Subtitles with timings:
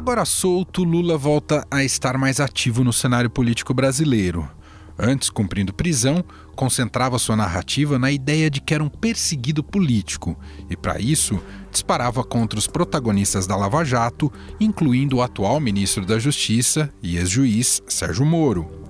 [0.00, 4.48] Agora solto, Lula volta a estar mais ativo no cenário político brasileiro.
[4.98, 6.24] Antes, cumprindo prisão,
[6.56, 10.34] concentrava sua narrativa na ideia de que era um perseguido político
[10.70, 11.38] e, para isso,
[11.70, 17.82] disparava contra os protagonistas da Lava Jato, incluindo o atual ministro da Justiça e ex-juiz
[17.86, 18.86] Sérgio Moro.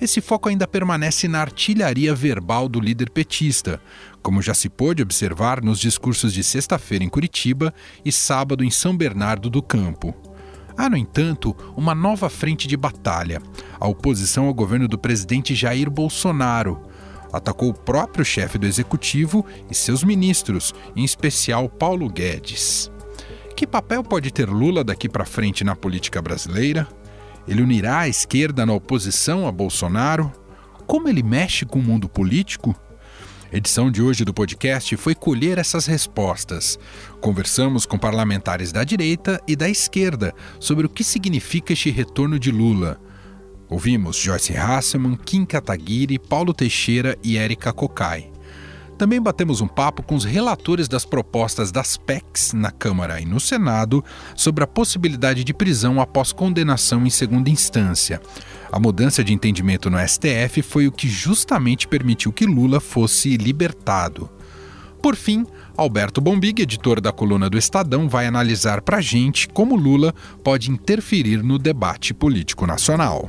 [0.00, 3.80] Esse foco ainda permanece na artilharia verbal do líder petista,
[4.20, 7.72] como já se pôde observar nos discursos de sexta-feira em Curitiba
[8.04, 10.27] e sábado em São Bernardo do Campo.
[10.78, 13.42] Há, no entanto, uma nova frente de batalha:
[13.80, 16.80] a oposição ao governo do presidente Jair Bolsonaro.
[17.32, 22.92] Atacou o próprio chefe do executivo e seus ministros, em especial Paulo Guedes.
[23.56, 26.86] Que papel pode ter Lula daqui para frente na política brasileira?
[27.46, 30.32] Ele unirá a esquerda na oposição a Bolsonaro?
[30.86, 32.74] Como ele mexe com o mundo político?
[33.52, 36.78] Edição de hoje do podcast foi colher essas respostas.
[37.20, 42.50] Conversamos com parlamentares da direita e da esquerda sobre o que significa este retorno de
[42.50, 43.00] Lula.
[43.68, 48.30] Ouvimos Joyce Hasselman, Kim Kataguiri, Paulo Teixeira e Érica Cocai.
[48.98, 53.38] Também batemos um papo com os relatores das propostas das PECs na Câmara e no
[53.38, 58.20] Senado sobre a possibilidade de prisão após condenação em segunda instância.
[58.70, 64.30] A mudança de entendimento no STF foi o que justamente permitiu que Lula fosse libertado.
[65.02, 69.76] Por fim, Alberto Bombig, editor da coluna do Estadão, vai analisar para a gente como
[69.76, 73.28] Lula pode interferir no debate político nacional.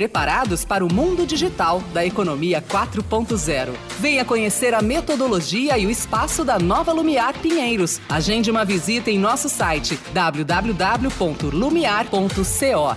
[0.00, 3.74] preparados para o mundo digital da economia 4.0.
[3.98, 8.00] Venha conhecer a metodologia e o espaço da Nova Lumiar Pinheiros.
[8.08, 12.96] Agende uma visita em nosso site www.lumiar.co.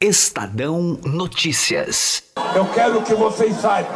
[0.00, 2.22] Estadão Notícias.
[2.54, 3.92] Eu quero que vocês saibam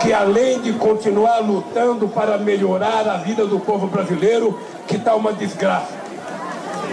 [0.00, 4.58] que além de continuar lutando para melhorar a vida do povo brasileiro,
[4.88, 6.01] que está uma desgraça.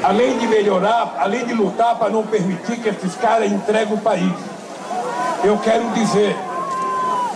[0.03, 4.33] Além de melhorar, além de lutar para não permitir que esses caras entreguem o país.
[5.43, 6.35] Eu quero dizer,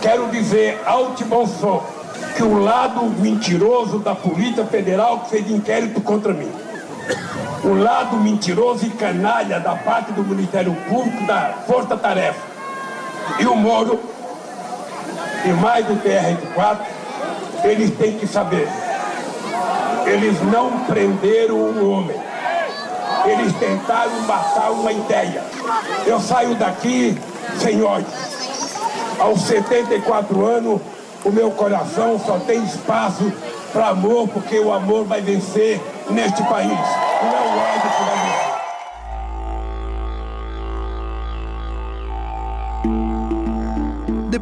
[0.00, 1.84] quero dizer alto bom som,
[2.36, 6.50] que o lado mentiroso da Polícia Federal que fez inquérito contra mim
[7.64, 12.40] o lado mentiroso e canalha da parte do Ministério Público, da Força Tarefa.
[13.38, 13.98] E o Moro,
[15.44, 16.78] e mais do TR-4,
[17.64, 18.68] eles têm que saber.
[20.06, 22.23] Eles não prenderam um homem.
[23.26, 25.42] Eles tentaram matar uma ideia.
[26.06, 27.18] Eu saio daqui,
[27.58, 28.06] senhores,
[29.18, 30.80] aos 74 anos,
[31.24, 33.32] o meu coração só tem espaço
[33.72, 35.80] para amor, porque o amor vai vencer
[36.10, 36.68] neste país.
[36.70, 37.93] Não é o ódio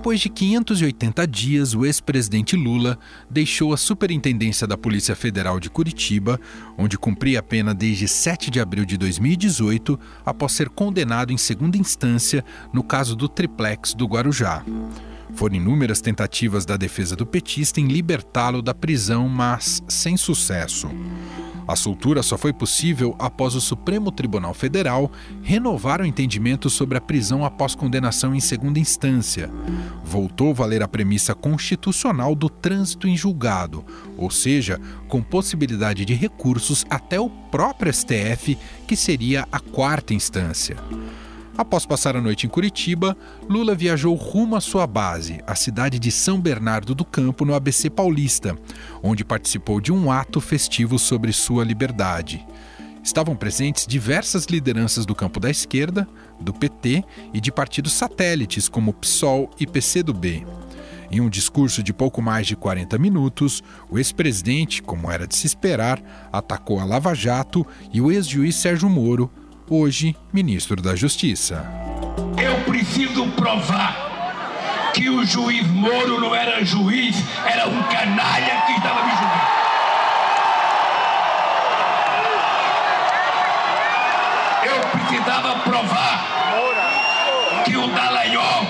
[0.03, 2.99] Depois de 580 dias, o ex-presidente Lula
[3.31, 6.41] deixou a Superintendência da Polícia Federal de Curitiba,
[6.77, 9.97] onde cumpria a pena desde 7 de abril de 2018,
[10.27, 14.65] após ser condenado em segunda instância no caso do triplex do Guarujá.
[15.35, 20.91] Foram inúmeras tentativas da defesa do petista em libertá-lo da prisão, mas sem sucesso.
[21.67, 25.11] A soltura só foi possível após o Supremo Tribunal Federal
[25.43, 29.51] renovar o entendimento sobre a prisão após condenação em segunda instância.
[30.05, 33.85] Voltou a valer a premissa constitucional do trânsito em julgado,
[34.17, 40.77] ou seja, com possibilidade de recursos até o próprio STF, que seria a quarta instância.
[41.57, 46.11] Após passar a noite em Curitiba, Lula viajou rumo à sua base, a cidade de
[46.11, 48.57] São Bernardo do Campo, no ABC Paulista,
[49.03, 52.47] onde participou de um ato festivo sobre sua liberdade.
[53.05, 56.09] Estavam presentes diversas lideranças do campo da esquerda,
[56.41, 57.05] do PT
[57.35, 60.47] e de partidos satélites como PSOL e PCdoB.
[61.11, 65.47] Em um discurso de pouco mais de 40 minutos, o ex-presidente, como era de se
[65.47, 66.01] esperar,
[66.33, 69.31] atacou a Lava Jato e o ex-juiz Sérgio Moro,
[69.73, 71.67] hoje ministro da Justiça.
[72.37, 77.17] Eu preciso provar que o juiz Moro não era juiz,
[77.47, 79.63] era um canalha que estava me julgando.
[84.63, 88.67] Eu precisava provar que o Dallagnol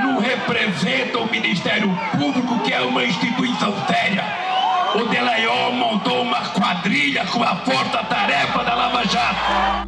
[0.00, 4.24] não representa o Ministério Público, que é uma instituição séria.
[4.94, 9.87] O Dallagnol montou uma quadrilha com a força-tarefa da Lava Jato.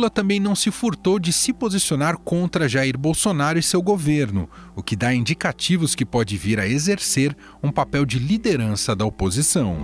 [0.00, 4.82] Lula também não se furtou de se posicionar contra Jair Bolsonaro e seu governo, o
[4.82, 9.76] que dá indicativos que pode vir a exercer um papel de liderança da oposição.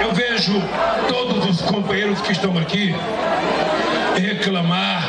[0.00, 0.52] Eu vejo
[1.08, 2.94] todos os companheiros que estão aqui
[4.16, 5.02] reclamar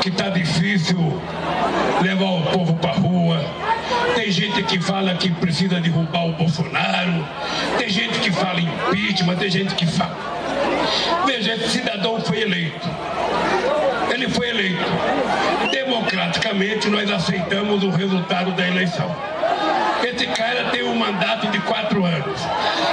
[0.00, 0.96] que está difícil
[2.00, 3.38] levar o povo para rua.
[4.14, 7.22] Tem gente que fala que precisa derrubar o Bolsonaro.
[7.76, 9.36] Tem gente que fala impeachment.
[9.36, 10.39] Tem gente que fala
[11.26, 12.88] Veja, esse cidadão foi eleito.
[14.12, 14.84] Ele foi eleito.
[15.70, 19.14] Democraticamente, nós aceitamos o resultado da eleição.
[20.02, 22.40] Esse cara tem um mandato de quatro anos.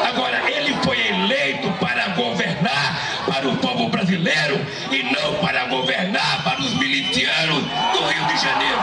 [0.07, 4.59] Agora, ele foi eleito para governar para o povo brasileiro
[4.91, 8.79] e não para governar para os milicianos do Rio de Janeiro.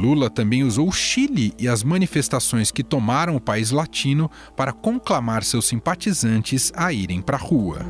[0.00, 5.44] Lula também usou o Chile e as manifestações que tomaram o país latino para conclamar
[5.44, 7.80] seus simpatizantes a irem para a rua.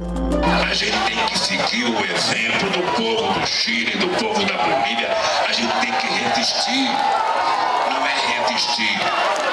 [0.68, 5.08] A gente tem que seguir o exemplo do povo do Chile, do povo da Bolívia.
[5.48, 6.88] A gente tem que resistir.
[7.90, 8.98] Não é resistir.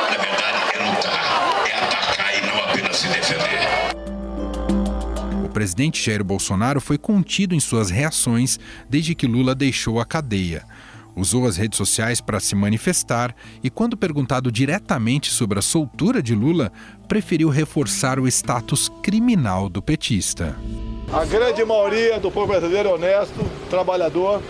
[0.10, 1.68] Na verdade, é lutar.
[1.70, 3.68] É atacar e não apenas se defender.
[5.46, 10.66] O presidente Jair Bolsonaro foi contido em suas reações desde que Lula deixou a cadeia
[11.18, 16.36] usou as redes sociais para se manifestar e, quando perguntado diretamente sobre a soltura de
[16.36, 16.72] Lula,
[17.08, 20.56] preferiu reforçar o status criminal do petista.
[21.12, 24.42] A grande maioria do povo brasileiro é honesto, trabalhador,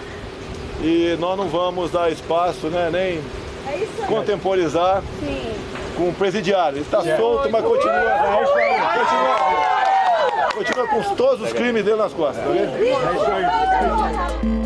[0.82, 3.20] e nós não vamos dar espaço, né, nem
[3.68, 5.54] é contemporizar Sim.
[5.96, 6.82] com o presidiário.
[6.82, 7.18] Está é.
[7.18, 8.46] solto, mas continua, é
[10.54, 12.44] continua, continua com todos os crimes dele nas costas.
[12.44, 12.76] Tá vendo?
[12.76, 14.57] É isso aí.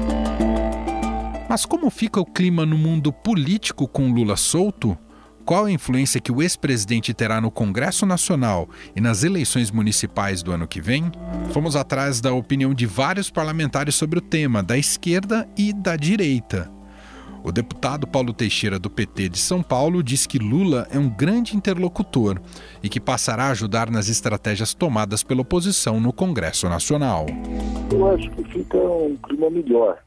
[1.52, 4.98] Mas como fica o clima no mundo político com Lula solto?
[5.44, 10.54] Qual a influência que o ex-presidente terá no Congresso Nacional e nas eleições municipais do
[10.54, 11.12] ano que vem?
[11.52, 16.72] Fomos atrás da opinião de vários parlamentares sobre o tema, da esquerda e da direita.
[17.44, 21.58] O deputado Paulo Teixeira, do PT de São Paulo, diz que Lula é um grande
[21.58, 22.40] interlocutor
[22.82, 27.26] e que passará a ajudar nas estratégias tomadas pela oposição no Congresso Nacional.
[27.92, 29.98] Eu acho que fica um clima melhor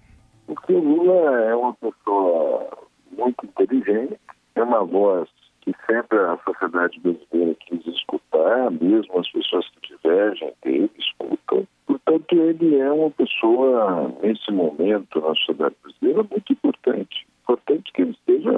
[0.47, 2.69] porque o Lula é uma pessoa
[3.17, 4.19] muito inteligente,
[4.55, 5.29] é uma voz
[5.61, 11.67] que sempre a sociedade brasileira quis escutar, mesmo as pessoas que divergem dele escutam.
[11.87, 17.27] Portanto, ele é uma pessoa, nesse momento, na sociedade brasileira, muito importante.
[17.43, 18.53] Importante que ele esteja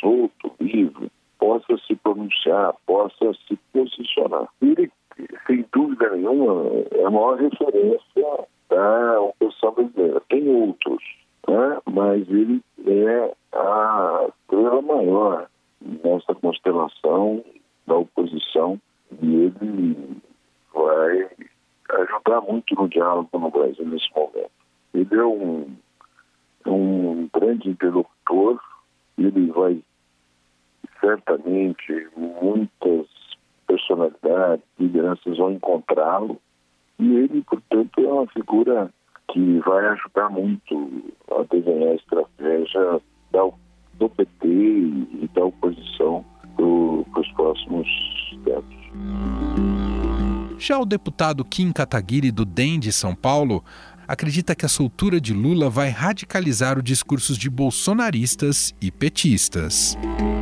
[0.00, 4.48] solto, livre, possa se pronunciar, possa se posicionar.
[4.60, 4.90] Ele,
[5.46, 10.20] sem dúvida nenhuma, é a maior referência da oposição brasileira.
[10.28, 11.02] Tem outros,
[11.48, 11.80] né?
[11.90, 15.48] mas ele é a estrela maior
[15.80, 17.44] nessa constelação
[17.86, 18.78] da oposição
[19.22, 20.16] e ele
[20.74, 21.30] vai
[21.90, 24.50] ajudar muito no diálogo no Brasil nesse momento.
[24.92, 25.76] Ele é um,
[26.66, 28.60] um grande interlocutor,
[29.16, 29.80] ele vai
[31.00, 33.06] certamente muitas
[33.66, 36.40] personalidades, lideranças vão encontrá-lo
[36.98, 38.92] e ele, portanto, é uma figura
[39.30, 43.48] que vai ajudar muito a desenhar a estratégia da,
[43.94, 46.24] do PT e da oposição
[46.56, 47.86] para os próximos
[48.44, 48.78] tempos.
[50.58, 53.62] Já o deputado Kim Kataguiri, do DEM de São Paulo,
[54.08, 59.98] acredita que a soltura de Lula vai radicalizar os discursos de bolsonaristas e petistas.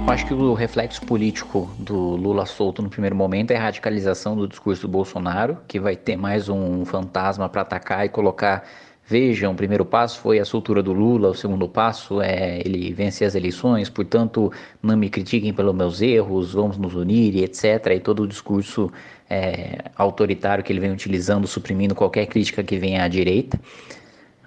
[0.06, 4.46] Acho que o reflexo político do Lula solto no primeiro momento é a radicalização do
[4.46, 8.62] discurso do Bolsonaro, que vai ter mais um fantasma para atacar e colocar
[9.08, 13.24] Vejam, o primeiro passo foi a soltura do Lula, o segundo passo é ele vencer
[13.24, 14.50] as eleições, portanto,
[14.82, 17.86] não me critiquem pelos meus erros, vamos nos unir etc.
[17.94, 18.90] E todo o discurso
[19.30, 23.60] é, autoritário que ele vem utilizando, suprimindo qualquer crítica que venha à direita.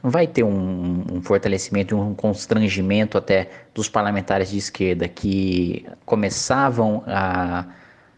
[0.04, 7.66] Vai ter um, um fortalecimento um constrangimento até dos parlamentares de esquerda que começavam a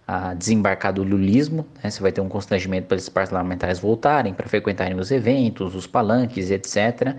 [0.08, 1.90] a desembarcar do lulismo, né?
[1.90, 6.52] você vai ter um constrangimento para esses parlamentares voltarem, para frequentarem os eventos, os palanques,
[6.52, 7.16] etc.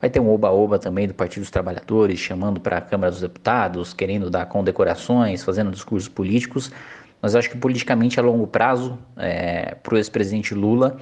[0.00, 3.94] Vai ter um oba-oba também do Partido dos Trabalhadores, chamando para a Câmara dos Deputados,
[3.94, 6.70] querendo dar condecorações, fazendo discursos políticos.
[7.22, 10.98] Mas acho que politicamente a longo prazo, é, para o ex-presidente Lula,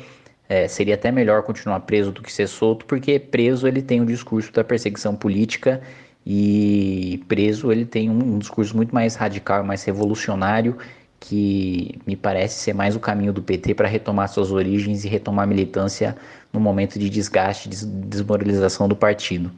[0.49, 4.07] é, seria até melhor continuar preso do que ser solto, porque preso ele tem o
[4.07, 5.81] discurso da perseguição política
[6.25, 10.77] e preso ele tem um, um discurso muito mais radical, mais revolucionário
[11.23, 15.45] que me parece ser mais o caminho do PT para retomar suas origens e retomar
[15.45, 16.17] a militância
[16.53, 19.51] no momento de desgaste, de desmoralização do partido.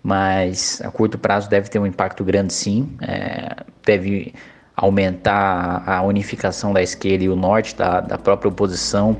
[0.00, 2.96] Mas a curto prazo deve ter um impacto grande, sim.
[3.02, 4.32] É, deve
[4.76, 9.16] aumentar a unificação da esquerda e o norte da, da própria oposição.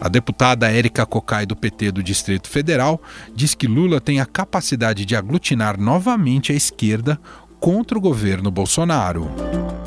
[0.00, 3.00] A deputada Érica Cocai, do PT do Distrito Federal,
[3.34, 7.18] diz que Lula tem a capacidade de aglutinar novamente a esquerda
[7.60, 9.22] contra o governo Bolsonaro.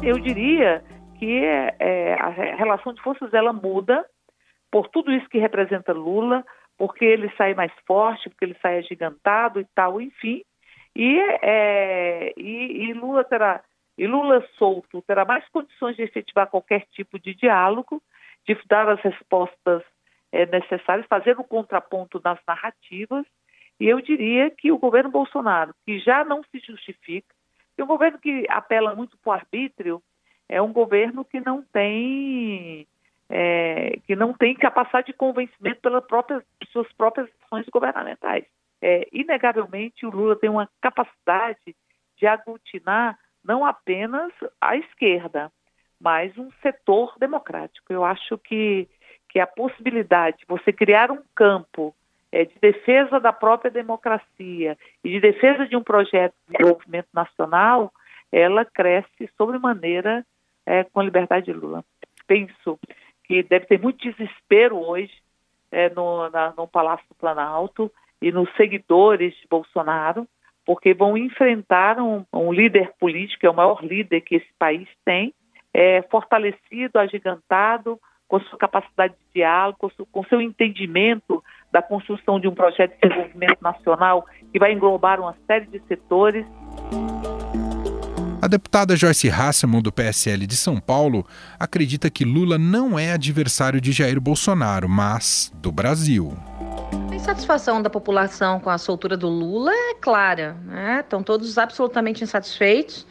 [0.04, 0.84] Eu diria
[1.18, 4.06] que é, a relação de forças ela muda
[4.72, 6.46] por tudo isso que representa Lula,
[6.78, 10.42] porque ele sai mais forte, porque ele sai agigantado e tal, enfim.
[10.96, 13.62] E, é, e, e Lula terá
[13.98, 18.02] e Lula solto terá mais condições de efetivar qualquer tipo de diálogo,
[18.48, 19.84] de dar as respostas
[20.32, 23.26] é, necessárias, fazer o contraponto nas narrativas.
[23.80, 27.36] E eu diria que o governo Bolsonaro, que já não se justifica,
[27.84, 30.04] um governo que apela muito para o arbítrio,
[30.48, 32.88] é um governo que não tem
[33.30, 38.46] é, que não tem capacidade de convencimento pelas próprias suas próprias ações governamentais.
[38.82, 41.76] É, inegavelmente, o Lula tem uma capacidade
[42.18, 45.52] de aglutinar não apenas a esquerda,
[46.00, 47.92] mas um setor democrático.
[47.92, 48.88] Eu acho que,
[49.30, 51.96] que a possibilidade de você criar um campo
[52.32, 57.92] é, de defesa da própria democracia e de defesa de um projeto de desenvolvimento nacional,
[58.32, 60.26] ela cresce sobremaneira
[60.66, 61.84] é, com a liberdade de Lula.
[62.26, 62.80] Penso
[63.26, 65.12] que deve ter muito desespero hoje
[65.72, 70.28] é, no, na, no Palácio do Planalto e nos seguidores de Bolsonaro,
[70.66, 75.34] porque vão enfrentar um, um líder político, é o maior líder que esse país tem,
[75.74, 82.40] é, fortalecido, agigantado, com sua capacidade de diálogo, com seu, com seu entendimento da construção
[82.40, 86.46] de um projeto de desenvolvimento nacional que vai englobar uma série de setores.
[88.42, 91.26] A deputada Joyce Hasselman, do PSL de São Paulo,
[91.60, 96.36] acredita que Lula não é adversário de Jair Bolsonaro, mas do Brasil.
[97.12, 100.56] A insatisfação da população com a soltura do Lula é clara.
[100.66, 101.02] Né?
[101.02, 103.06] Estão todos absolutamente insatisfeitos,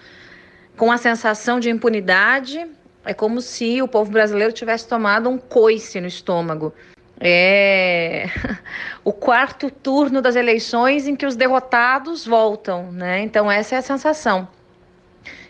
[0.77, 2.67] com a sensação de impunidade.
[3.05, 6.75] É como se o povo brasileiro tivesse tomado um coice no estômago.
[7.21, 8.27] É
[9.05, 13.21] o quarto turno das eleições em que os derrotados voltam, né?
[13.21, 14.49] Então essa é a sensação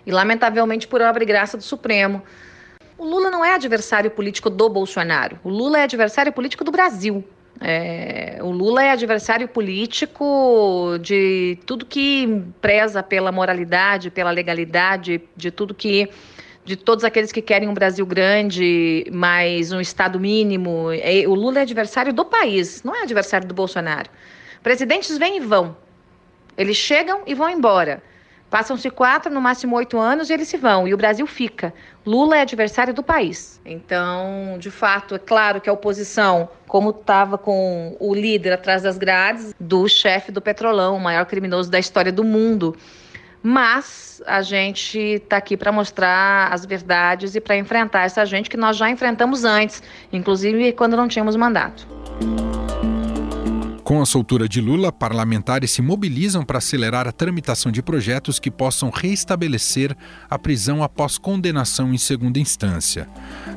[0.07, 2.23] e, lamentavelmente, por obra e graça do Supremo.
[2.99, 5.39] O Lula não é adversário político do Bolsonaro.
[5.43, 7.25] O Lula é adversário político do Brasil.
[7.61, 15.51] É, o Lula é adversário político de tudo que preza pela moralidade, pela legalidade, de
[15.51, 16.09] tudo que.
[16.65, 20.91] De todos aqueles que querem um Brasil grande, mais um Estado mínimo.
[20.93, 24.11] É, o Lula é adversário do país, não é adversário do Bolsonaro.
[24.63, 25.77] Presidentes vêm e vão.
[26.57, 28.03] Eles chegam e vão embora.
[28.51, 31.73] Passam-se quatro, no máximo oito anos, e eles se vão, e o Brasil fica.
[32.05, 33.61] Lula é adversário do país.
[33.65, 38.99] Então, de fato, é claro que a oposição, como estava com o líder atrás das
[38.99, 42.77] grades, do chefe do Petrolão, o maior criminoso da história do mundo.
[43.43, 48.57] Mas a gente está aqui para mostrar as verdades e para enfrentar essa gente que
[48.57, 49.83] nós já enfrentamos antes,
[50.13, 51.87] inclusive quando não tínhamos mandato.
[53.91, 58.49] Com a soltura de Lula, parlamentares se mobilizam para acelerar a tramitação de projetos que
[58.49, 59.97] possam reestabelecer
[60.31, 63.09] a prisão após condenação em segunda instância.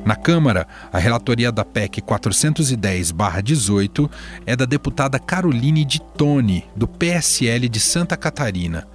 [0.04, 4.10] Na Câmara, a relatoria da PEC 410-18
[4.44, 8.88] é da deputada Caroline de Tone, do PSL de Santa Catarina.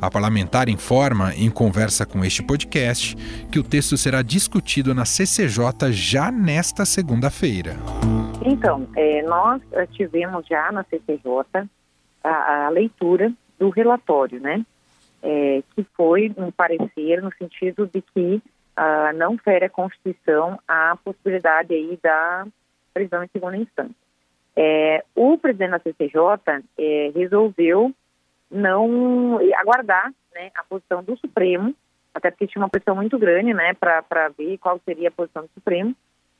[0.00, 3.16] A parlamentar informa, em conversa com este podcast,
[3.50, 7.76] que o texto será discutido na CCJ já nesta segunda-feira.
[8.44, 11.68] Então, é, nós eh, tivemos já na CCJ
[12.22, 14.64] a, a leitura do relatório, né?
[15.22, 18.42] É, que foi um parecer no sentido de que
[18.76, 22.46] ah, não fere a Constituição a possibilidade aí da
[22.92, 23.94] prisão em segunda instância.
[24.54, 27.92] É, o presidente da CCJ é, resolveu
[28.50, 31.74] não aguardar né, a posição do Supremo,
[32.14, 35.50] até porque tinha uma pressão muito grande né, para ver qual seria a posição do
[35.54, 35.94] Supremo,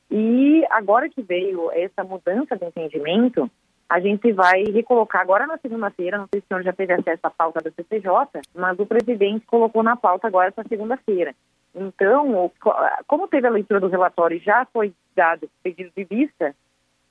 [0.09, 3.49] e agora que veio essa mudança de entendimento,
[3.89, 7.21] a gente vai recolocar agora na segunda-feira, não sei se o senhor já teve acesso
[7.23, 11.33] à pauta da CCJ, mas o presidente colocou na pauta agora essa segunda-feira.
[11.73, 12.51] Então,
[13.05, 16.55] como teve a leitura do relatório e já foi dado pedido de vista,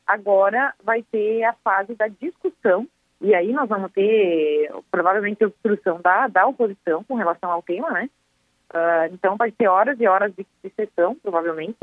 [0.06, 2.86] agora vai ter a fase da discussão,
[3.20, 8.10] e aí nós vamos ter provavelmente obstrução da, da oposição com relação ao tema, né?
[8.72, 11.78] Uh, então vai ter horas e horas de, de sessão, provavelmente,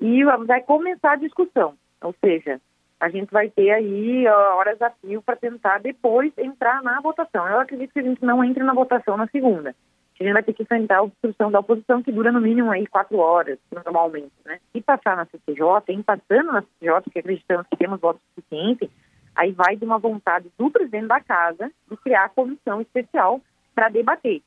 [0.00, 1.74] e vai começar a discussão.
[2.02, 2.60] Ou seja,
[2.98, 7.46] a gente vai ter aí horas a fio para tentar depois entrar na votação.
[7.48, 9.74] Eu acredito que a gente não entre na votação na segunda.
[10.20, 12.86] A gente vai ter que enfrentar a obstrução da oposição, que dura no mínimo aí
[12.86, 14.60] quatro horas, normalmente, né?
[14.72, 18.88] E passar na CCJ, em passando na CCJ, que acreditamos que temos votos suficientes,
[19.34, 23.40] aí vai de uma vontade do presidente da casa de criar a comissão especial
[23.74, 24.42] para debater.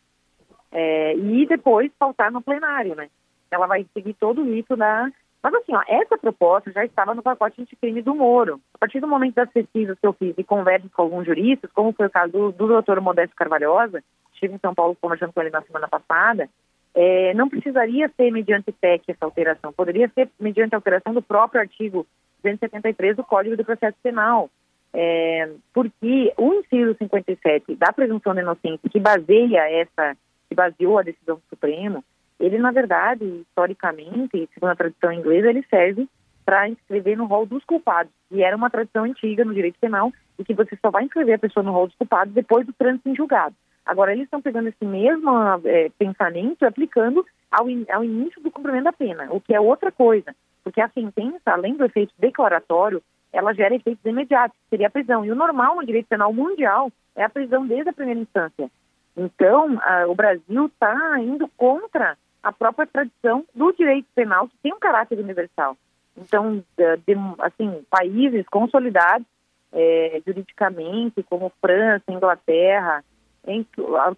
[0.72, 3.10] É, e depois faltar no plenário, né?
[3.50, 5.10] Ela vai seguir todo o rito da
[5.42, 8.60] Mas assim, ó, essa proposta já estava no pacote anticrime do Moro.
[8.74, 11.94] A partir do momento das pesquisas que eu fiz e conversas com alguns juristas, como
[11.94, 15.50] foi o caso do, do doutor Modesto Carvalhosa, estive em São Paulo conversando com ele
[15.50, 16.50] na semana passada,
[16.94, 22.08] é, não precisaria ser mediante PEC essa alteração, poderia ser mediante alteração do próprio artigo
[22.42, 24.50] 273 do Código do Processo Penal.
[24.98, 30.16] É, porque o inciso 57 da presunção de inocência, que baseia essa,
[30.48, 32.02] que baseou a decisão do Supremo,
[32.40, 36.08] ele, na verdade, historicamente, segundo a tradição inglesa, ele serve
[36.46, 40.46] para inscrever no rol dos culpados, e era uma tradição antiga no direito penal, e
[40.46, 43.16] que você só vai inscrever a pessoa no rol dos culpados depois do trânsito em
[43.16, 43.56] julgado.
[43.86, 45.30] Agora, eles estão pegando esse mesmo
[45.66, 49.60] é, pensamento e aplicando ao, in, ao início do cumprimento da pena, o que é
[49.60, 50.34] outra coisa,
[50.64, 53.02] porque a sentença, além do efeito declaratório,
[53.36, 55.26] ela gera efeitos imediatos, seria a prisão.
[55.26, 58.72] E o normal no direito penal mundial é a prisão desde a primeira instância.
[59.16, 64.74] Então, a, o Brasil está indo contra a própria tradição do direito penal, que tem
[64.74, 65.76] um caráter universal.
[66.18, 69.28] Então, de, assim, países consolidados
[69.74, 73.04] é, juridicamente, como França, Inglaterra,
[73.46, 73.68] em,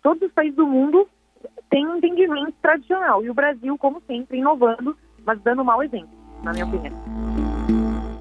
[0.03, 1.07] todos os países do mundo
[1.71, 3.23] têm um entendimento tradicional.
[3.23, 4.95] E o Brasil, como sempre, inovando,
[5.25, 6.09] mas dando mau exemplo,
[6.43, 7.46] na minha opinião.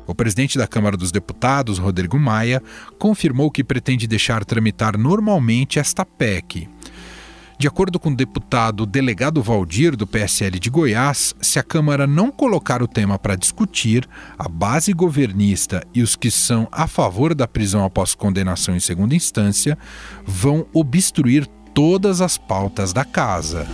[0.07, 2.63] O presidente da Câmara dos Deputados, Rodrigo Maia,
[2.99, 6.69] confirmou que pretende deixar tramitar normalmente esta PEC.
[7.59, 12.31] De acordo com o deputado delegado Valdir, do PSL de Goiás, se a Câmara não
[12.31, 14.07] colocar o tema para discutir,
[14.39, 19.15] a base governista e os que são a favor da prisão após condenação em segunda
[19.15, 19.79] instância
[20.27, 23.67] vão obstruir todas as pautas da casa.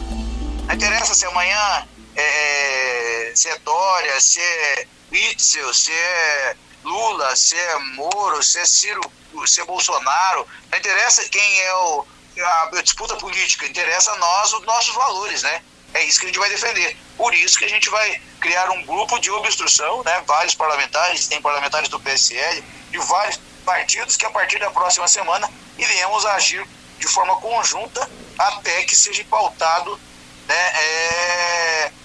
[0.69, 1.85] Não interessa se amanhã
[2.15, 8.65] é, se é Dória, se é Witzel, se é Lula, se é Moro, se é
[8.65, 9.03] Ciro,
[9.47, 10.47] se é Bolsonaro.
[10.71, 12.07] Não interessa quem é o
[12.41, 15.63] a disputa política interessa a nós os nossos valores, né?
[15.95, 16.97] É isso que a gente vai defender.
[17.17, 20.23] Por isso que a gente vai criar um grupo de obstrução, né?
[20.27, 25.49] Vários parlamentares, tem parlamentares do PSL, de vários partidos que a partir da próxima semana
[25.79, 26.67] iremos agir
[26.99, 28.09] de forma conjunta
[28.39, 30.01] até que seja pautado,
[30.47, 30.55] né?
[30.57, 32.02] É, a,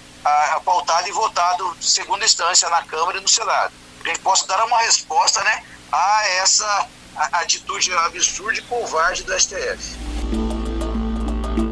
[0.64, 3.72] pautado e votado segunda instância na Câmara e no Senado.
[4.02, 5.62] Que a gente possa dar uma resposta, né?
[5.90, 6.88] A essa
[7.32, 9.96] atitude absurda e covarde do STF.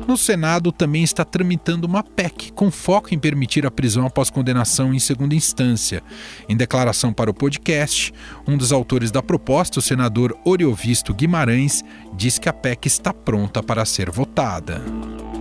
[0.06, 4.94] No Senado também está tramitando uma PEC com foco em permitir a prisão após condenação
[4.94, 6.00] em segunda instância.
[6.48, 8.14] Em declaração para o podcast,
[8.46, 11.82] um dos autores da proposta, o senador Oriovisto Guimarães,
[12.12, 14.80] diz que a PEC está pronta para ser votada.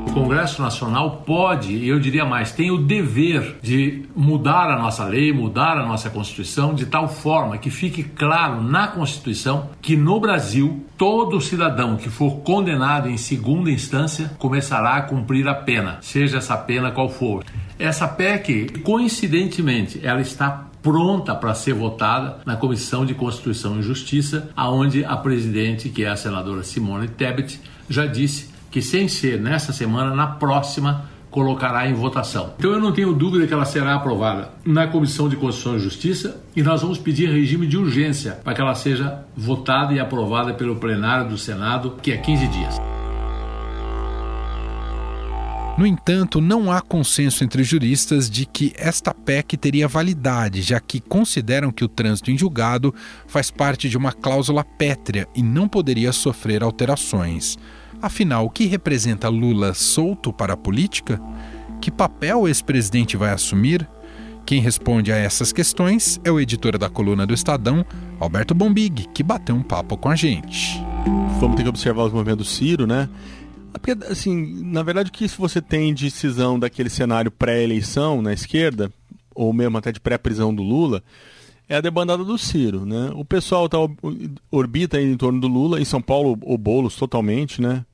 [0.08, 5.04] O Congresso Nacional pode, e eu diria mais, tem o dever de mudar a nossa
[5.04, 10.20] lei, mudar a nossa Constituição de tal forma que fique claro na Constituição que no
[10.20, 16.38] Brasil todo cidadão que for condenado em segunda instância começará a cumprir a pena, seja
[16.38, 17.44] essa pena qual for.
[17.78, 24.50] Essa PEC, coincidentemente, ela está pronta para ser votada na Comissão de Constituição e Justiça,
[24.56, 29.72] aonde a presidente, que é a senadora Simone Tebet, já disse que, sem ser nessa
[29.72, 32.56] semana, na próxima colocará em votação.
[32.60, 36.44] Então eu não tenho dúvida que ela será aprovada na Comissão de Constituição e Justiça
[36.54, 40.76] e nós vamos pedir regime de urgência para que ela seja votada e aprovada pelo
[40.76, 42.76] plenário do Senado, que é 15 dias.
[45.78, 51.00] No entanto, não há consenso entre juristas de que esta PEC teria validade, já que
[51.00, 52.94] consideram que o trânsito em julgado
[53.26, 57.58] faz parte de uma cláusula pétrea e não poderia sofrer alterações.
[58.02, 61.22] Afinal, o que representa Lula solto para a política?
[61.82, 63.88] Que papel o ex-presidente vai assumir?
[64.46, 67.84] Quem responde a essas questões é o editor da coluna do Estadão,
[68.20, 70.80] Alberto Bombig, que bateu um papo com a gente.
[71.40, 73.10] Vamos ter que observar os movimentos do Ciro, né?
[73.74, 78.92] Porque, assim, na verdade, o que você tem de decisão daquele cenário pré-eleição na esquerda,
[79.34, 81.04] ou mesmo até de pré-prisão do Lula,
[81.68, 83.12] é a debandada do Ciro, né?
[83.16, 83.78] O pessoal tá,
[84.52, 87.86] orbita em torno do Lula, em São Paulo o Boulos totalmente, né?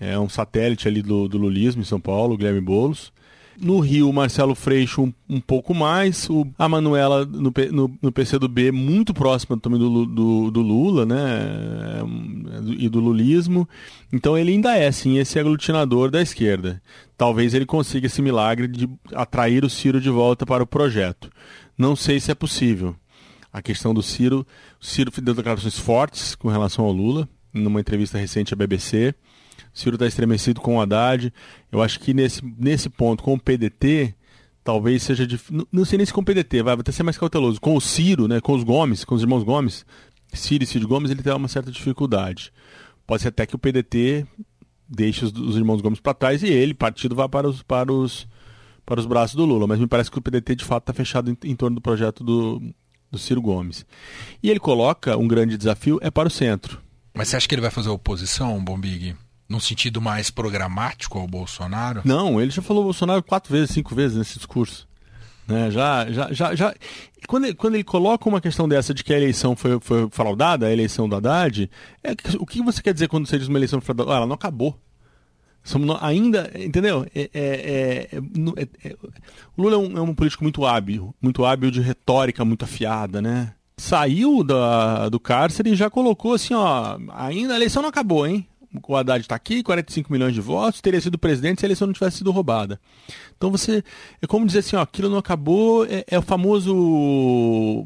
[0.00, 3.12] É um satélite ali do, do lulismo em São Paulo, Guilherme Boulos.
[3.60, 6.28] No Rio, o Marcelo Freixo um, um, pouco mais.
[6.28, 12.00] O, a Manuela no, no, no PCdoB muito próxima também do, do, do, Lula, né?
[12.78, 13.68] E do lulismo.
[14.12, 16.82] Então ele ainda é, sim, esse aglutinador da esquerda.
[17.16, 21.30] Talvez ele consiga esse milagre de atrair o Ciro de volta para o projeto.
[21.76, 22.96] Não sei se é possível
[23.52, 24.46] a questão do Ciro.
[24.80, 29.14] O Ciro deu declarações fortes com relação ao Lula, numa entrevista recente à BBC.
[29.74, 31.32] O Ciro está estremecido com o Haddad.
[31.70, 34.14] Eu acho que nesse, nesse ponto, com o PDT,
[34.64, 35.66] talvez seja difícil.
[35.70, 37.60] Não sei nem se com o PDT, vai até ser mais cauteloso.
[37.60, 39.84] Com o Ciro, né, com os Gomes, com os irmãos Gomes,
[40.32, 42.52] Ciro e Ciro Gomes, ele tem uma certa dificuldade.
[43.06, 44.26] Pode ser até que o PDT
[44.88, 48.26] deixe os, os irmãos Gomes para trás e ele, partido, vá para os, para os
[48.84, 51.30] para os braços do Lula, mas me parece que o PDT de fato está fechado
[51.30, 52.60] em, em, torno do projeto do,
[53.12, 53.84] do Ciro Gomes.
[54.42, 56.80] E ele coloca um grande desafio é para o centro.
[57.14, 59.14] Mas você acha que ele vai fazer oposição, Bombig?
[59.46, 62.00] Num sentido mais programático ao Bolsonaro?
[62.06, 64.88] Não, ele já falou Bolsonaro quatro vezes, cinco vezes nesse discurso.
[65.46, 65.70] Né?
[65.70, 66.74] Já, já, já, já...
[67.28, 70.66] Quando, ele, quando ele coloca uma questão dessa de que a eleição foi, foi fraudada,
[70.66, 71.70] a eleição do Haddad,
[72.02, 74.10] é, o que você quer dizer quando você diz uma eleição fraudada?
[74.10, 74.78] Ah, ela não acabou.
[75.64, 77.06] Somos ainda, entendeu?
[77.14, 78.96] É, é, é, é,
[79.56, 83.22] o Lula é um, é um, político muito hábil, muito hábil de retórica muito afiada,
[83.22, 83.54] né?
[83.76, 88.46] Saiu da, do cárcere e já colocou assim, ó, ainda a eleição não acabou, hein?
[88.86, 91.92] O Haddad está aqui, 45 milhões de votos, teria sido presidente se a eleição não
[91.92, 92.80] tivesse sido roubada.
[93.36, 93.84] Então você,
[94.20, 97.84] é como dizer assim, ó, aquilo não acabou, é, é o famoso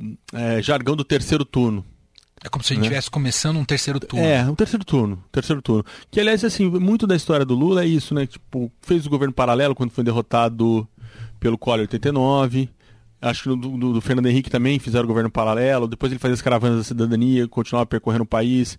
[0.63, 1.85] jargão do terceiro turno.
[2.45, 3.13] É como se a gente estivesse né?
[3.13, 4.25] começando um terceiro turno.
[4.25, 5.23] É, um terceiro turno.
[5.33, 5.85] Terceiro turno.
[6.11, 8.27] Que, aliás, assim, muito da história do Lula é isso, né?
[8.27, 10.87] Tipo, fez o governo paralelo quando foi derrotado
[11.41, 12.69] pelo Collor 89.
[13.21, 15.89] Acho que do, do, do, Fernando Henrique também fizeram o governo paralelo.
[15.89, 18.79] Depois ele fazia as caravanas da cidadania, continuava percorrendo o país.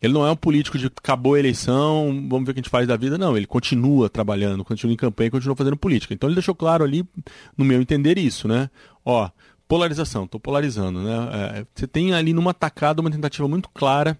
[0.00, 2.70] Ele não é um político de acabou a eleição, vamos ver o que a gente
[2.70, 3.18] faz da vida.
[3.18, 6.14] Não, ele continua trabalhando, continua em campanha, continua fazendo política.
[6.14, 7.04] Então ele deixou claro ali,
[7.56, 8.70] no meu entender, isso, né?
[9.04, 9.28] Ó,
[9.68, 11.28] polarização, estou polarizando, né?
[11.32, 14.18] É, você tem ali numa tacada uma tentativa muito clara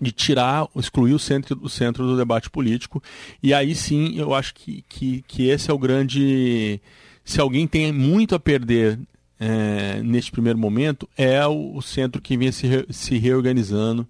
[0.00, 3.02] de tirar, excluir o centro, o centro do debate político.
[3.42, 6.80] E aí sim, eu acho que, que, que esse é o grande.
[7.22, 8.98] Se alguém tem muito a perder
[9.38, 14.08] é, neste primeiro momento, é o, o centro que vinha se, re, se reorganizando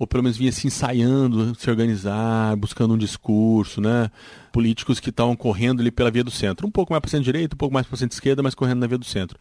[0.00, 4.10] ou pelo menos vinha se ensaiando, se organizar, buscando um discurso, né?
[4.50, 6.66] Políticos que estavam correndo ali pela via do centro.
[6.66, 9.04] Um pouco mais para centro-direita, um pouco mais para centro-esquerda, mas correndo na via do
[9.04, 9.38] centro.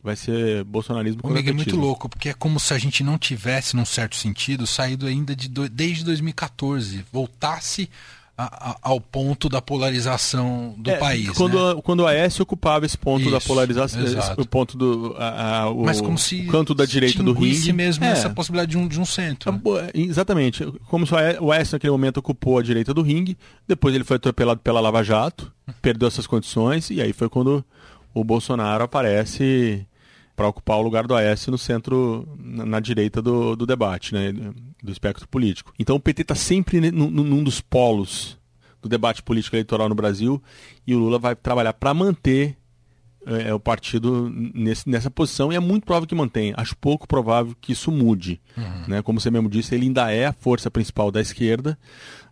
[0.00, 3.74] Vai ser bolsonarismo O é muito louco, porque é como se a gente não tivesse,
[3.74, 5.68] num certo sentido, saído ainda de do...
[5.68, 7.04] desde 2014.
[7.12, 7.90] Voltasse
[8.38, 11.30] a, a, ao ponto da polarização do é, país.
[11.30, 11.80] Quando, né?
[11.82, 15.84] quando o Aécio ocupava esse ponto Isso, da polarização, esse, o ponto do a, o
[15.84, 17.72] Mas como se canto da direita do ringue.
[17.72, 18.10] mesmo é.
[18.10, 19.50] essa possibilidade de um, de um centro.
[19.50, 19.60] Né?
[19.94, 20.66] Exatamente.
[20.88, 24.60] Como se o Aécio naquele momento ocupou a direita do ringue, depois ele foi atropelado
[24.60, 27.64] pela Lava Jato, perdeu essas condições, e aí foi quando
[28.12, 29.86] o Bolsonaro aparece
[30.36, 34.32] para ocupar o lugar do Aécio no centro, na, na direita do, do debate, né?
[34.82, 35.72] do espectro político.
[35.78, 38.38] Então o PT está sempre num, num dos polos
[38.82, 40.40] do debate político eleitoral no Brasil
[40.86, 42.56] e o Lula vai trabalhar para manter
[43.26, 46.54] é, o partido nesse, nessa posição e é muito provável que mantenha.
[46.56, 48.40] Acho pouco provável que isso mude.
[48.56, 48.84] Uhum.
[48.86, 49.02] Né?
[49.02, 51.76] Como você mesmo disse, ele ainda é a força principal da esquerda.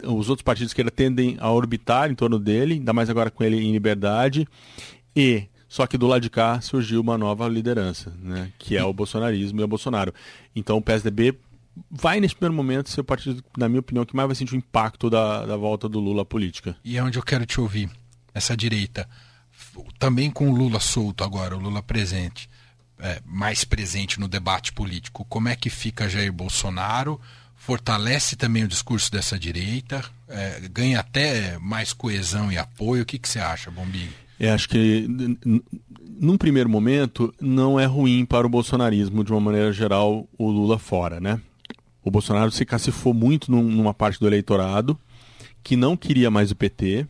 [0.05, 3.43] Os outros partidos de esquerda tendem a orbitar em torno dele, ainda mais agora com
[3.43, 4.47] ele em liberdade.
[5.17, 8.53] E só que do lado de cá surgiu uma nova liderança, né?
[8.61, 10.15] que é o bolsonarismo e o Bolsonaro.
[10.55, 11.37] Então o PSDB
[11.91, 14.57] vai nesse primeiro momento ser o partido, na minha opinião, que mais vai sentir o
[14.57, 16.77] impacto da, da volta do Lula à política.
[16.85, 17.91] E é onde eu quero te ouvir,
[18.33, 19.09] essa direita.
[19.99, 22.49] Também com o Lula solto agora, o Lula presente,
[23.01, 25.25] é, mais presente no debate político.
[25.25, 27.21] Como é que fica Jair Bolsonaro?
[27.57, 30.05] Fortalece também o discurso dessa direita?
[30.29, 33.03] É, ganha até mais coesão e apoio?
[33.03, 34.23] O que, que você acha, Bombinho?
[34.39, 35.07] Eu acho que
[36.21, 40.79] num primeiro momento não é ruim para o bolsonarismo de uma maneira geral o Lula
[40.79, 41.41] fora, né?
[42.03, 44.99] O Bolsonaro se cacifou muito num, numa parte do eleitorado
[45.63, 47.07] que não queria mais o PT,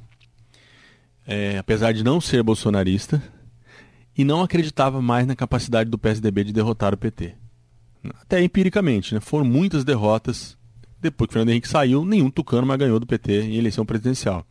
[1.26, 3.20] é, apesar de não ser bolsonarista,
[4.16, 7.34] e não acreditava mais na capacidade do PSDB de derrotar o PT.
[8.20, 9.20] Até empiricamente, né?
[9.20, 10.56] Foram muitas derrotas.
[11.00, 14.46] Depois que o Fernando Henrique saiu, nenhum tucano mais ganhou do PT em eleição presidencial.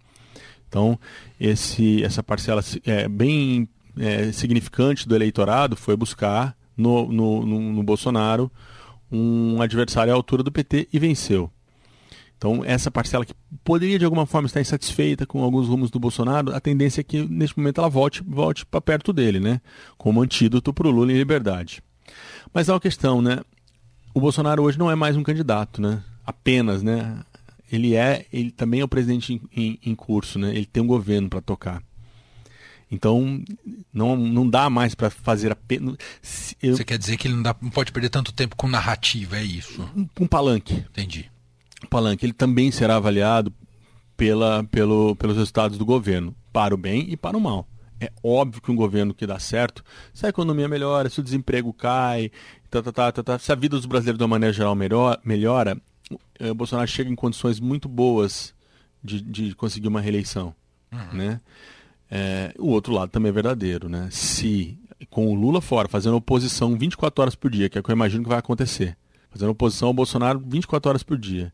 [0.73, 0.99] Então,
[1.39, 7.83] esse, essa parcela é, bem é, significante do eleitorado foi buscar no, no, no, no
[7.83, 8.51] Bolsonaro
[9.11, 11.51] um adversário à altura do PT e venceu.
[12.35, 16.55] Então, essa parcela que poderia de alguma forma estar insatisfeita com alguns rumos do Bolsonaro,
[16.55, 19.61] a tendência é que neste momento ela volte, volte para perto dele, né?
[19.95, 21.83] Como antídoto para o Lula em liberdade.
[22.51, 23.41] Mas há uma questão, né?
[24.11, 26.01] O Bolsonaro hoje não é mais um candidato, né?
[26.25, 27.23] Apenas, né?
[27.73, 30.51] Ele é, ele também é o presidente em, em, curso, né?
[30.51, 31.81] Ele tem um governo para tocar.
[32.91, 33.43] Então,
[33.91, 35.95] não, não dá mais para fazer apenas.
[36.61, 36.77] Eu...
[36.77, 39.43] Você quer dizer que ele não, dá, não pode perder tanto tempo com narrativa, é
[39.43, 39.89] isso?
[40.19, 40.75] Um, palanque.
[40.75, 41.31] Entendi.
[41.83, 42.23] Um palanque.
[42.23, 43.51] Ele também será avaliado
[44.15, 47.67] pela, pelo, pelos resultados do governo, para o bem e para o mal.
[47.99, 49.83] É óbvio que um governo que dá certo,
[50.13, 52.29] se a economia melhora, se o desemprego cai,
[52.69, 55.19] tá, tá, tá, tá, tá se a vida dos brasileiros de uma maneira geral melhor,
[55.25, 55.75] melhora,
[56.11, 58.53] o eh, Bolsonaro chega em condições muito boas
[59.03, 60.55] de, de conseguir uma reeleição.
[60.91, 61.17] Uhum.
[61.17, 61.41] Né?
[62.09, 63.89] É, o outro lado também é verdadeiro.
[63.89, 64.07] Né?
[64.11, 64.77] Se
[65.09, 67.95] com o Lula fora, fazendo oposição 24 horas por dia, que é o que eu
[67.95, 68.97] imagino que vai acontecer,
[69.29, 71.51] fazendo oposição ao Bolsonaro 24 horas por dia,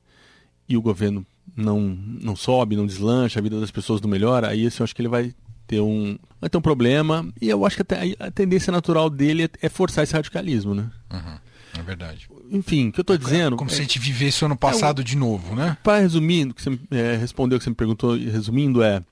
[0.68, 4.64] e o governo não, não sobe, não deslancha, a vida das pessoas não melhora, aí
[4.64, 5.34] eu acho que ele vai
[5.66, 7.28] ter um, vai ter um problema.
[7.42, 10.90] E eu acho que a, a tendência natural dele é, é forçar esse radicalismo, né?
[11.12, 11.38] Uhum,
[11.78, 12.30] é verdade.
[12.52, 13.56] Enfim, o que eu estou dizendo.
[13.56, 15.78] Como é, se a gente vivesse o ano passado é, de novo, né?
[15.84, 19.04] Para resumir, que você é, respondeu o que você me perguntou, resumindo, é.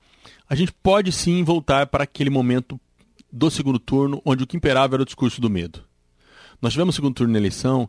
[0.48, 2.80] A gente pode sim voltar para aquele momento
[3.30, 5.82] do segundo turno, onde o que imperava era o discurso do medo.
[6.60, 7.88] Nós tivemos o segundo turno na eleição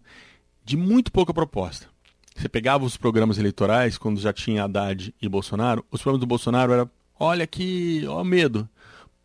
[0.63, 1.87] de muito pouca proposta.
[2.35, 6.71] Você pegava os programas eleitorais, quando já tinha Haddad e Bolsonaro, os programas do Bolsonaro
[6.71, 8.67] era olha aqui, ó medo.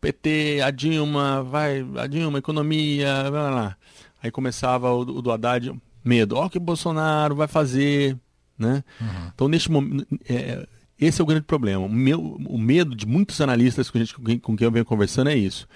[0.01, 3.77] PT, a Dilma, vai, a Dilma, economia, vai lá.
[4.25, 5.71] Aí começava o, o do Haddad,
[6.03, 6.35] medo.
[6.35, 8.17] Ó o que o Bolsonaro vai fazer,
[8.57, 8.83] né?
[8.99, 9.31] Uhum.
[9.35, 10.67] Então, neste momento, é,
[10.99, 11.85] esse é o grande problema.
[11.85, 14.83] O, meu, o medo de muitos analistas com, gente, com, quem, com quem eu venho
[14.83, 15.67] conversando é isso.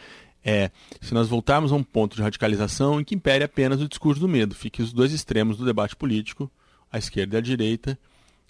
[0.44, 4.20] É, se nós voltarmos a um ponto de radicalização em que impere apenas o discurso
[4.20, 6.50] do medo, fique os dois extremos do debate político,
[6.92, 8.00] a esquerda e a direita,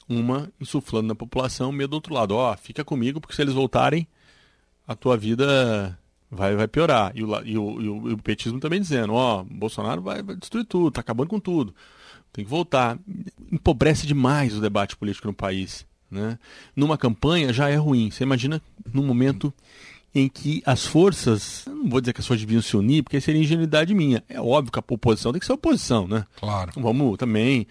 [0.08, 2.36] uma insuflando na população, medo do outro lado.
[2.36, 4.08] Ó, oh, fica comigo, porque se eles voltarem,
[4.88, 7.12] a tua vida vai, vai piorar.
[7.16, 10.92] E o, e o, e o, petismo também dizendo, ó, Bolsonaro vai, vai destruir tudo,
[10.92, 11.74] tá acabando com tudo.
[12.32, 12.98] Tem que voltar.
[13.52, 15.86] Empobrece demais o debate político no país.
[16.10, 16.38] Né?
[16.76, 18.12] Numa campanha já é ruim.
[18.12, 18.62] Você imagina
[18.94, 19.54] num momento
[20.14, 23.42] em que as forças, não vou dizer que as forças deviam se unir, porque seria
[23.42, 24.24] ingenuidade minha.
[24.28, 26.26] É óbvio que a oposição tem que ser oposição, né?
[26.36, 26.72] Claro.
[26.76, 27.68] Vamos também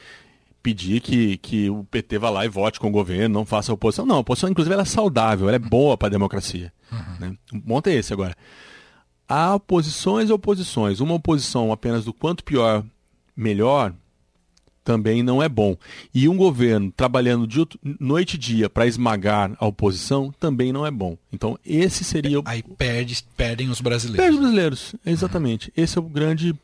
[0.69, 4.05] pedir que, que o PT vá lá e vote com o governo, não faça oposição.
[4.05, 6.71] Não, a oposição, inclusive, ela é saudável, ela é boa para a democracia.
[6.93, 6.99] Uhum.
[7.19, 7.37] Né?
[7.55, 8.37] O ponto é esse agora.
[9.27, 11.01] Há oposições e oposições.
[11.01, 12.85] Uma oposição apenas do quanto pior,
[13.35, 13.95] melhor,
[14.85, 15.75] também não é bom.
[16.15, 17.67] E um governo trabalhando de
[17.99, 21.17] noite e dia para esmagar a oposição também não é bom.
[21.33, 22.43] Então, esse seria o.
[22.45, 24.23] Aí perde, perdem os brasileiros.
[24.23, 25.69] Perdem os brasileiros, exatamente.
[25.69, 25.83] Uhum.
[25.83, 26.55] Esse é o grande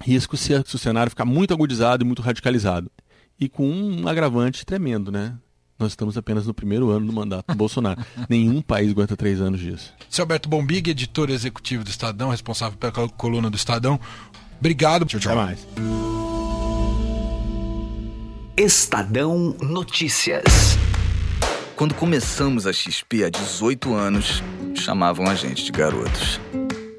[0.00, 2.90] risco se, se o cenário ficar muito agudizado e muito radicalizado
[3.38, 5.36] e com um agravante tremendo, né?
[5.78, 8.00] Nós estamos apenas no primeiro ano do mandato do Bolsonaro.
[8.28, 9.92] Nenhum país aguenta três anos disso.
[10.08, 13.98] Seu Alberto Bombig, editor executivo do Estadão, responsável pela coluna do Estadão.
[14.58, 15.04] Obrigado.
[15.04, 15.32] Tchau, tchau.
[15.32, 15.66] Até mais.
[18.56, 20.44] Estadão Notícias.
[21.74, 24.42] Quando começamos a XP há 18 anos,
[24.76, 26.40] chamavam a gente de garotos.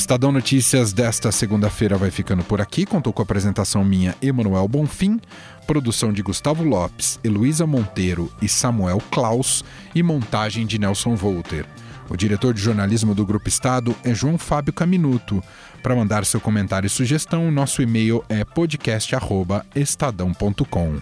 [0.00, 2.86] Estadão Notícias desta segunda-feira vai ficando por aqui.
[2.86, 5.20] Contou com a apresentação minha, Emanuel Bonfim,
[5.66, 9.62] produção de Gustavo Lopes, Heloísa Monteiro e Samuel Klaus
[9.94, 11.66] e montagem de Nelson Volter.
[12.08, 15.44] O diretor de jornalismo do Grupo Estado é João Fábio Caminuto.
[15.82, 20.96] Para mandar seu comentário e sugestão, nosso e-mail é podcast@estadão.com.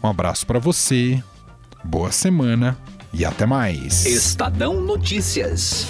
[0.00, 1.20] Um abraço para você,
[1.82, 2.78] boa semana
[3.12, 4.06] e até mais.
[4.06, 5.88] Estadão Notícias.